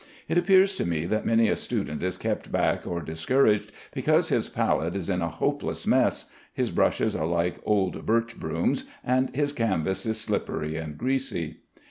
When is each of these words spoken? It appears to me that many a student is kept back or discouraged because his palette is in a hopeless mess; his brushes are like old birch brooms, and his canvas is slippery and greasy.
It 0.27 0.35
appears 0.35 0.73
to 0.77 0.83
me 0.87 1.05
that 1.05 1.27
many 1.27 1.47
a 1.47 1.55
student 1.55 2.01
is 2.01 2.17
kept 2.17 2.51
back 2.51 2.87
or 2.87 3.01
discouraged 3.03 3.71
because 3.93 4.29
his 4.29 4.49
palette 4.49 4.95
is 4.95 5.09
in 5.09 5.21
a 5.21 5.29
hopeless 5.29 5.85
mess; 5.85 6.31
his 6.51 6.71
brushes 6.71 7.15
are 7.15 7.27
like 7.27 7.57
old 7.67 8.03
birch 8.03 8.39
brooms, 8.39 8.85
and 9.03 9.29
his 9.35 9.53
canvas 9.53 10.07
is 10.07 10.19
slippery 10.19 10.75
and 10.75 10.97
greasy. 10.97 11.57